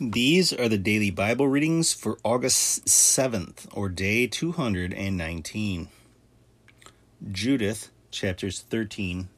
[0.00, 5.88] These are the daily Bible readings for August 7th, or day 219.
[7.30, 9.28] Judith, chapters 13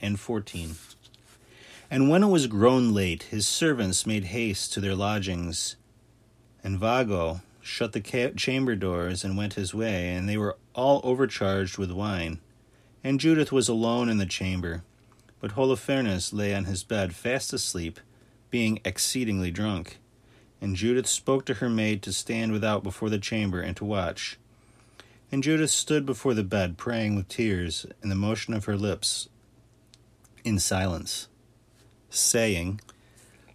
[0.00, 0.76] and 14.
[1.90, 5.76] And when it was grown late, his servants made haste to their lodgings.
[6.64, 11.02] And Vagao shut the ca- chamber doors and went his way, and they were all
[11.04, 12.38] overcharged with wine.
[13.04, 14.84] And Judith was alone in the chamber,
[15.38, 18.00] but Holofernes lay on his bed fast asleep
[18.50, 19.98] being exceedingly drunk.
[20.60, 24.38] And Judith spoke to her maid to stand without before the chamber and to watch.
[25.30, 29.28] And Judith stood before the bed, praying with tears and the motion of her lips
[30.44, 31.28] in silence,
[32.08, 32.80] saying,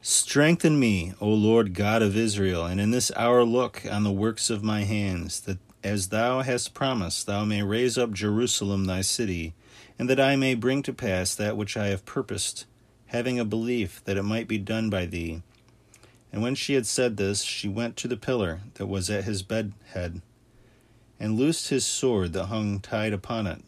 [0.01, 4.49] Strengthen me, O Lord God of Israel, and in this hour look on the works
[4.49, 9.53] of my hands, that as thou hast promised, thou may raise up Jerusalem thy city,
[9.97, 12.65] and that I may bring to pass that which I have purposed
[13.13, 15.43] having a belief that it might be done by thee.
[16.31, 19.43] And when she had said this, she went to the pillar that was at his
[19.43, 20.23] bed head,
[21.19, 23.61] and loosed his sword that hung tied upon it.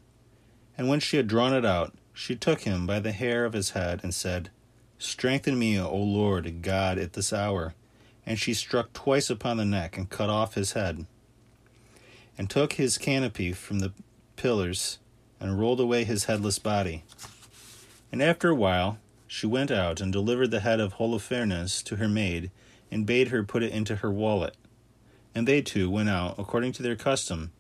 [0.76, 3.70] And when she had drawn it out, she took him by the hair of his
[3.70, 4.50] head, and said,
[4.98, 7.76] Strengthen me, O Lord God, at this hour.
[8.26, 11.06] And she struck twice upon the neck, and cut off his head,
[12.36, 13.94] and took his canopy from the
[14.38, 14.98] pillars,
[15.40, 17.04] and rolled away his headless body.
[18.12, 18.98] And after a while,
[19.36, 22.52] she went out and delivered the head of Holofernes to her maid,
[22.90, 24.56] and bade her put it into her wallet.
[25.36, 27.52] And they two went out according to their custom,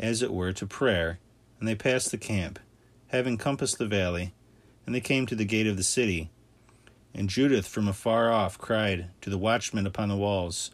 [0.00, 1.20] as it were, to prayer,
[1.60, 2.58] and they passed the camp,
[3.06, 4.34] having compassed the valley,
[4.84, 6.28] and they came to the gate of the city.
[7.14, 10.72] And Judith from afar off cried to the watchmen upon the walls,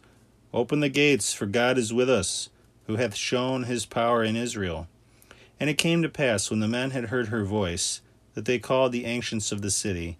[0.51, 2.49] Open the gates, for God is with us,
[2.87, 4.87] who hath shown his power in Israel.
[5.59, 8.01] And it came to pass, when the men had heard her voice,
[8.33, 10.17] that they called the ancients of the city,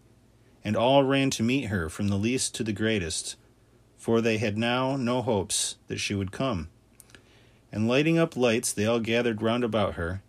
[0.63, 3.35] and all ran to meet her from the least to the greatest,
[3.97, 6.69] for they had now no hopes that she would come.
[7.71, 10.21] And lighting up lights, they all gathered round about her,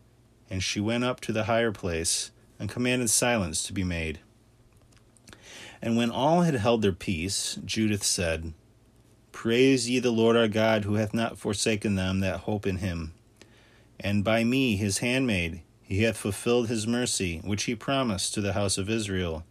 [0.48, 4.18] and she went up to the higher place, and commanded silence to be made.
[5.80, 8.52] And when all had held their peace, Judith said,
[9.32, 13.14] Praise ye the Lord our God, who hath not forsaken them that hope in him.
[13.98, 18.52] And by me, his handmaid, he hath fulfilled his mercy, which he promised to the
[18.52, 19.44] house of Israel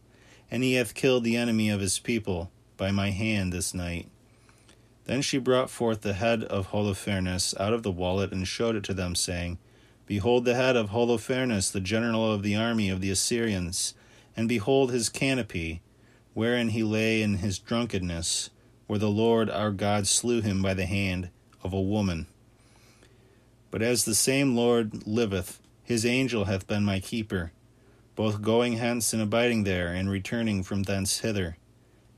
[0.52, 4.10] and he hath killed the enemy of his people by my hand this night.
[5.06, 8.84] Then she brought forth the head of Holofernes out of the wallet and showed it
[8.86, 9.58] to them, saying,
[10.06, 13.94] Behold the head of Holofernes, the general of the army of the Assyrians,
[14.36, 15.82] and behold his canopy,
[16.34, 18.50] wherein he lay in his drunkenness,
[18.88, 21.30] where the Lord our God slew him by the hand
[21.64, 22.28] of a woman.
[23.72, 27.52] But as the same Lord liveth, his angel hath been my keeper
[28.20, 31.56] both going hence and abiding there, and returning from thence hither.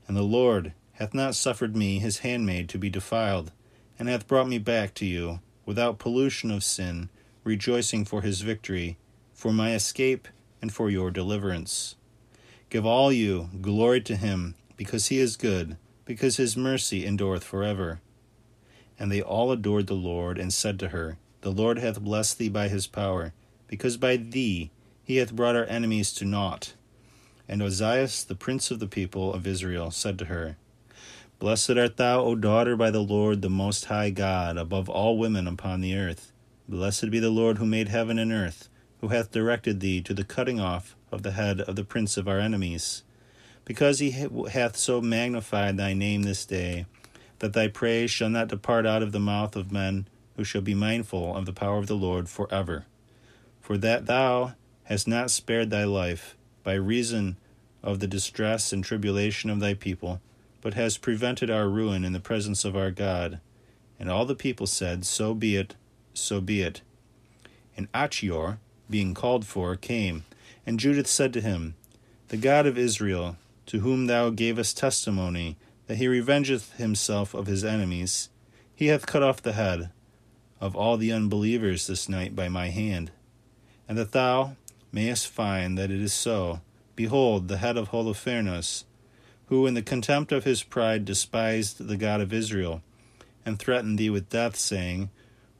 [0.08, 3.52] And the Lord hath not suffered me, his handmaid, to be defiled,
[3.96, 7.08] and hath brought me back to you, without pollution of sin,
[7.44, 8.98] rejoicing for his victory,
[9.32, 10.26] for my escape,
[10.60, 11.94] and for your deliverance.
[12.68, 17.62] Give all you glory to him, because he is good, because his mercy endureth for
[17.62, 18.00] ever.
[18.98, 22.48] And they all adored the Lord, and said to her, The Lord hath blessed thee
[22.48, 23.32] by his power,
[23.68, 24.72] because by thee
[25.04, 26.74] he hath brought our enemies to naught.
[27.48, 30.56] And Ozias, the prince of the people of Israel, said to her,
[31.38, 35.48] Blessed art thou, O daughter, by the Lord, the Most High God, above all women
[35.48, 36.32] upon the earth.
[36.68, 38.68] Blessed be the Lord who made heaven and earth,
[39.00, 42.28] who hath directed thee to the cutting off of the head of the prince of
[42.28, 43.02] our enemies.
[43.64, 46.86] Because he hath so magnified thy name this day,
[47.40, 50.74] that thy praise shall not depart out of the mouth of men who shall be
[50.74, 52.86] mindful of the power of the Lord for ever.
[53.60, 57.36] For that thou hast not spared thy life by reason
[57.82, 60.20] of the distress and tribulation of thy people,
[60.60, 63.40] but hast prevented our ruin in the presence of our God.
[63.98, 65.74] And all the people said, So be it,
[66.14, 66.82] so be it.
[67.76, 70.24] And Achior, being called for, came.
[70.66, 71.74] And Judith said to him,
[72.28, 75.56] The God of Israel, to whom thou gavest testimony,
[75.86, 78.28] that he revengeth himself of his enemies,
[78.74, 79.90] he hath cut off the head
[80.60, 83.10] of all the unbelievers this night by my hand,
[83.88, 84.56] and that thou,
[84.92, 86.60] mayest find that it is so.
[86.94, 88.84] Behold, the head of Holofernes,
[89.46, 92.82] who in the contempt of his pride despised the God of Israel,
[93.44, 95.10] and threatened thee with death, saying,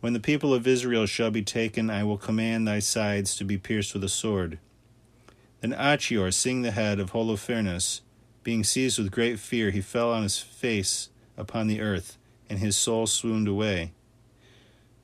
[0.01, 3.59] When the people of Israel shall be taken, I will command thy sides to be
[3.59, 4.59] pierced with a sword.
[5.61, 8.01] Then Achior, seeing the head of Holofernes,
[8.43, 12.19] being seized with great fear, he fell on his face upon the earth,
[12.49, 13.93] and his soul swooned away.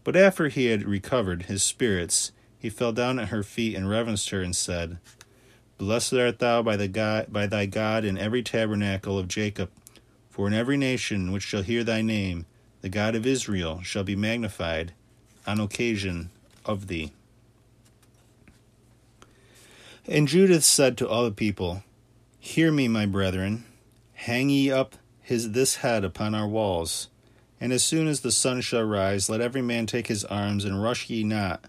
[0.04, 4.30] But after he had recovered his spirits, he fell down at her feet and reverenced
[4.30, 4.98] her and said,
[5.78, 9.70] Blessed art thou by, the God, by thy God in every tabernacle of Jacob,
[10.30, 12.46] For in every nation which shall hear thy name,
[12.80, 14.92] the God of Israel shall be magnified
[15.46, 16.30] on occasion
[16.64, 17.12] of thee.
[20.06, 21.84] And Judith said to all the people,
[22.40, 23.64] Hear me, my brethren,
[24.14, 27.08] hang ye up his this head upon our walls,
[27.60, 30.82] and as soon as the sun shall rise, let every man take his arms, and
[30.82, 31.64] rush ye not,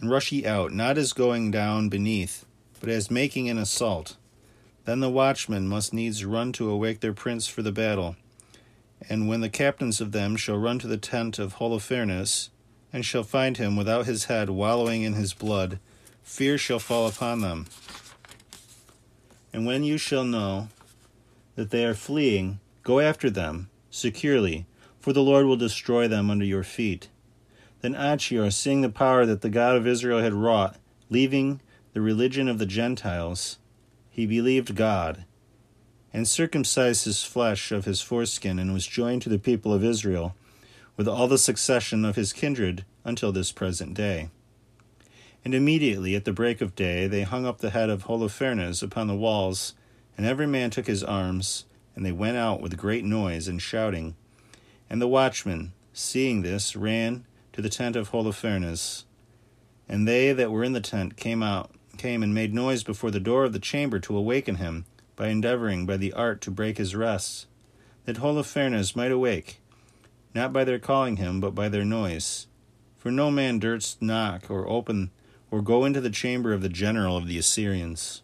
[0.00, 2.44] and rush ye out, not as going down beneath,
[2.80, 4.16] but as making an assault.
[4.84, 8.16] Then the watchmen must needs run to awake their prince for the battle.
[9.08, 12.48] And when the captains of them shall run to the tent of Holofernes,
[12.92, 15.78] and shall find him without his head wallowing in his blood,
[16.22, 17.66] fear shall fall upon them.
[19.52, 20.68] And when you shall know
[21.54, 24.66] that they are fleeing, go after them securely,
[24.98, 27.08] for the Lord will destroy them under your feet.
[27.80, 30.76] Then Achior, seeing the power that the God of Israel had wrought,
[31.08, 31.60] leaving
[31.92, 33.58] the religion of the Gentiles,
[34.10, 35.24] he believed God,
[36.12, 40.34] and circumcised his flesh of his foreskin, and was joined to the people of Israel,
[40.96, 44.28] with all the succession of his kindred until this present day.
[45.42, 49.06] And immediately at the break of day they hung up the head of Holofernes upon
[49.06, 49.74] the walls,
[50.18, 51.64] and every man took his arms,
[51.96, 54.16] and they went out with great noise and shouting.
[54.90, 57.24] And the watchmen, seeing this, ran
[57.60, 59.04] to the tent of Holofernes.
[59.86, 63.20] And they that were in the tent came out, came and made noise before the
[63.20, 66.96] door of the chamber to awaken him, by endeavoring by the art to break his
[66.96, 67.46] rest,
[68.06, 69.60] that Holofernes might awake,
[70.34, 72.46] not by their calling him, but by their noise.
[72.96, 75.10] For no man durst knock or open
[75.50, 78.22] or go into the chamber of the general of the Assyrians.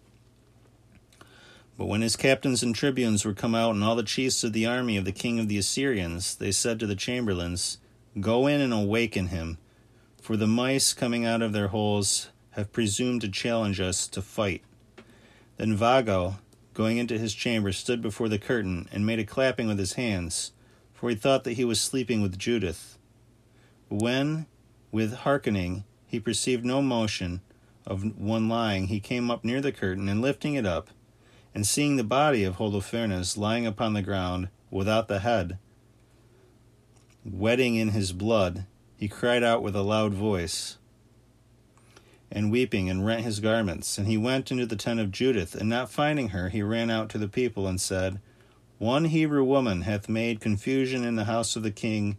[1.76, 4.64] But when his captains and tribunes were come out, and all the chiefs of the
[4.64, 7.76] army of the king of the Assyrians, they said to the chamberlains,
[8.20, 9.58] Go in and awaken him,
[10.22, 14.62] for the mice coming out of their holes have presumed to challenge us to fight.
[15.58, 16.36] Then Vagao,
[16.72, 20.52] going into his chamber, stood before the curtain and made a clapping with his hands,
[20.94, 22.96] for he thought that he was sleeping with Judith.
[23.90, 24.46] When,
[24.90, 27.42] with hearkening, he perceived no motion
[27.86, 30.88] of one lying, he came up near the curtain, and lifting it up,
[31.54, 35.58] and seeing the body of Holofernes lying upon the ground without the head,
[37.32, 40.78] wetting in his blood, he cried out with a loud voice,
[42.30, 43.98] and weeping, and rent his garments.
[43.98, 47.08] And he went into the tent of Judith, and not finding her, he ran out
[47.10, 48.20] to the people and said,
[48.78, 52.16] One Hebrew woman hath made confusion in the house of the king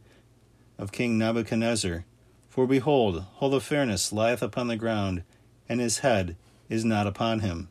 [0.77, 2.05] of King Nebuchadnezzar.
[2.49, 5.23] For behold, Holofernes lieth upon the ground,
[5.67, 6.35] and his head
[6.69, 7.69] is not upon him.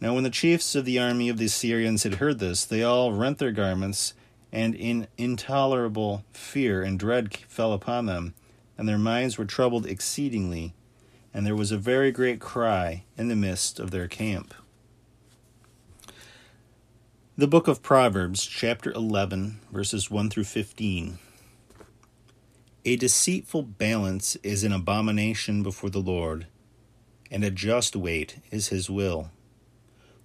[0.00, 3.12] Now, when the chiefs of the army of the Assyrians had heard this, they all
[3.12, 4.14] rent their garments,
[4.52, 8.34] and in intolerable fear and dread fell upon them,
[8.76, 10.74] and their minds were troubled exceedingly,
[11.32, 14.54] and there was a very great cry in the midst of their camp.
[17.36, 21.20] The book of Proverbs, chapter 11, verses 1 through 15.
[22.84, 26.48] A deceitful balance is an abomination before the Lord,
[27.30, 29.30] and a just weight is his will.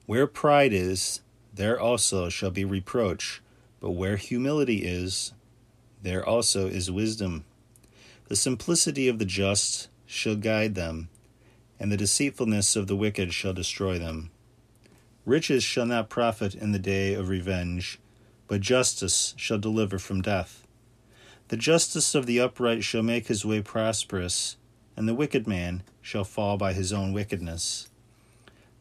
[0.08, 1.22] Where pride is,
[1.54, 3.43] there also shall be reproach,
[3.84, 5.34] but where humility is,
[6.02, 7.44] there also is wisdom.
[8.30, 11.10] The simplicity of the just shall guide them,
[11.82, 14.32] and the deceitfulness of the wicked shall destroy them.
[15.26, 18.00] Riches shall not profit in the day of revenge,
[18.48, 20.66] but justice shall deliver from death.
[21.50, 24.56] The justice of the upright shall make his way prosperous,
[24.96, 27.90] and the wicked man shall fall by his own wickedness.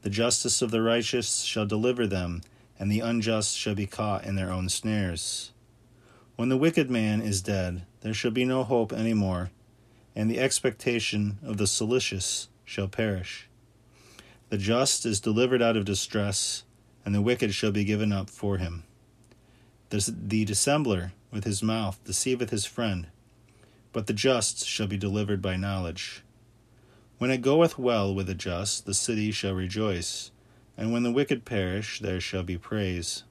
[0.02, 2.42] The justice of the righteous shall deliver them,
[2.82, 5.52] and the unjust shall be caught in their own snares.
[6.34, 9.52] When the wicked man is dead, there shall be no hope any more,
[10.16, 13.48] and the expectation of the solicitous shall perish.
[14.48, 16.64] The just is delivered out of distress,
[17.04, 18.82] and the wicked shall be given up for him.
[19.90, 23.06] The, the dissembler with his mouth deceiveth his friend,
[23.92, 26.24] but the just shall be delivered by knowledge.
[27.18, 30.32] When it goeth well with the just, the city shall rejoice,
[30.76, 33.24] and when the wicked perish, there shall be praise.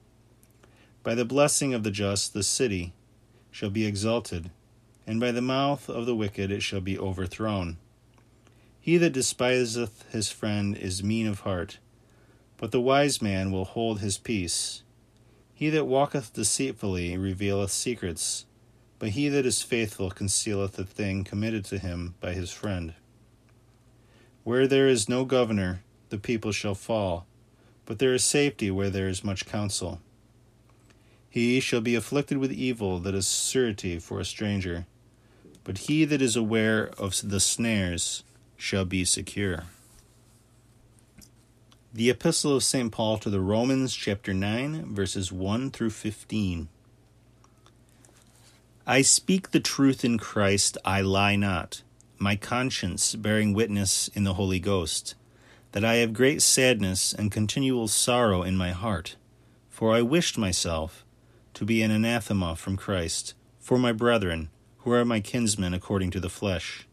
[1.02, 2.92] By the blessing of the just, the city
[3.50, 4.50] shall be exalted,
[5.06, 7.76] and by the mouth of the wicked it shall be overthrown.
[8.80, 11.78] He that despiseth his friend is mean of heart,
[12.56, 14.82] but the wise man will hold his peace.
[15.54, 18.46] He that walketh deceitfully revealeth secrets,
[18.98, 22.94] but he that is faithful concealeth the thing committed to him by his friend.
[24.44, 27.26] Where there is no governor, the people shall fall,
[27.86, 30.00] but there is safety where there is much counsel.
[31.28, 34.86] He shall be afflicted with evil that is surety for a stranger,
[35.64, 38.22] but he that is aware of the snares
[38.56, 39.64] shall be secure.
[41.94, 42.90] The Epistle of St.
[42.90, 46.68] Paul to the Romans, chapter 9, verses 1 through 15.
[48.86, 51.82] I speak the truth in Christ, I lie not,
[52.18, 55.14] my conscience bearing witness in the Holy Ghost,
[55.72, 59.16] that I have great sadness and continual sorrow in my heart.
[59.68, 61.04] For I wished myself
[61.54, 64.48] to be an anathema from Christ, for my brethren,
[64.78, 66.86] who are my kinsmen according to the flesh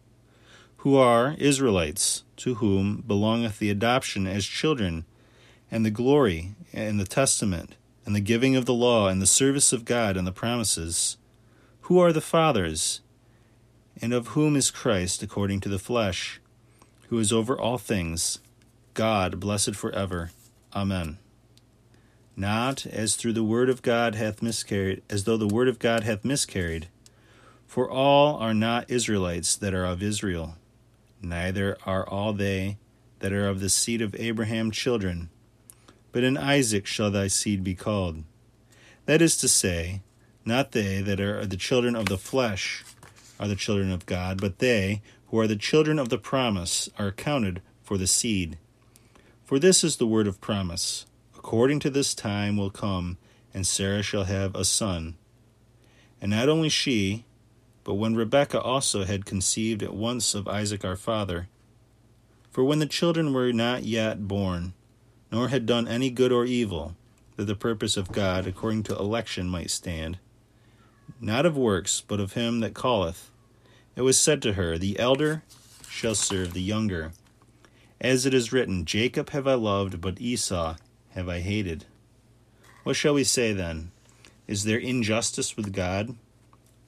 [0.79, 5.03] who are Israelites, to whom belongeth the adoption as children,
[5.69, 9.73] and the glory, and the testament, and the giving of the law, and the service
[9.73, 11.17] of God, and the promises,
[11.81, 13.01] who are the fathers,
[14.01, 16.39] and of whom is Christ according to the flesh,
[17.09, 18.39] who is over all things,
[18.99, 20.31] God blessed for ever.
[20.75, 21.19] Amen.
[22.35, 26.03] Not as through the word of God hath miscarried, as though the word of God
[26.03, 26.89] hath miscarried.
[27.65, 30.57] For all are not Israelites that are of Israel
[31.21, 32.77] neither are all they
[33.19, 35.29] that are of the seed of Abraham children,
[36.11, 38.25] but in Isaac shall thy seed be called.
[39.05, 40.01] That is to say,
[40.43, 42.83] not they that are the children of the flesh
[43.39, 47.07] are the children of God, but they who are the children of the promise are
[47.07, 48.57] accounted for the seed.
[49.49, 53.17] For this is the word of promise According to this time will come,
[53.51, 55.17] and Sarah shall have a son.
[56.21, 57.25] And not only she,
[57.83, 61.49] but when Rebekah also had conceived at once of Isaac our father,
[62.51, 64.73] for when the children were not yet born,
[65.31, 66.95] nor had done any good or evil,
[67.35, 70.19] that the purpose of God according to election might stand,
[71.19, 73.31] not of works, but of him that calleth,
[73.95, 75.41] it was said to her, The elder
[75.89, 77.13] shall serve the younger.
[78.01, 80.75] As it is written, Jacob have I loved, but Esau
[81.09, 81.85] have I hated.
[82.83, 83.91] What shall we say then?
[84.47, 86.15] Is there injustice with God?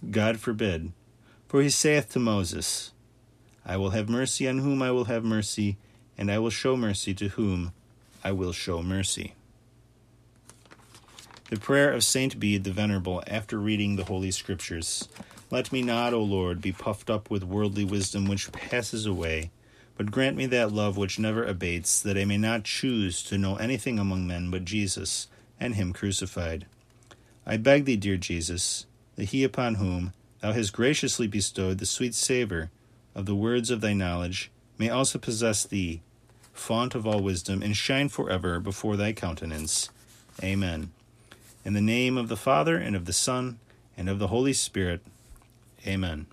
[0.10, 0.94] God forbid.
[1.48, 2.92] For he saith to Moses,
[3.66, 5.78] I will have mercy on whom I will have mercy,
[6.18, 7.74] and I will show mercy to whom
[8.24, 9.36] I will show mercy.
[11.50, 15.10] The prayer of Saint Bede the Venerable after reading the Holy Scriptures.
[15.50, 19.52] Let me not, O Lord, be puffed up with worldly wisdom which passes away,
[20.02, 23.58] but grant me that love which never abates, that I may not choose to know
[23.58, 25.28] anything among men but Jesus
[25.60, 26.66] and Him crucified.
[27.46, 32.16] I beg thee, dear Jesus, that he upon whom thou hast graciously bestowed the sweet
[32.16, 32.72] savour
[33.14, 36.02] of the words of thy knowledge may also possess thee,
[36.52, 39.92] fount of all wisdom, and shine for ever before thy countenance.
[40.44, 40.92] Amen.
[41.64, 43.60] In the name of the Father, and of the Son,
[43.96, 45.02] and of the Holy Spirit.
[45.86, 46.26] Amen.